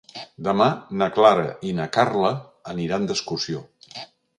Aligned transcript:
Demà 0.47 0.67
na 1.01 1.09
Clara 1.19 1.45
i 1.69 1.75
na 1.83 1.87
Carla 1.99 2.35
aniran 2.77 3.11
d'excursió. 3.13 3.69